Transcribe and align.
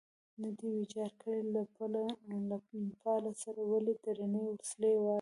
نه 0.41 0.49
دی 0.57 0.67
ویجاړ 0.75 1.11
کړی، 1.21 1.39
له 1.55 1.61
پله 3.03 3.31
سره 3.43 3.61
ولې 3.71 3.93
درنې 4.05 4.41
وسلې 4.51 4.93
والا. 4.97 5.09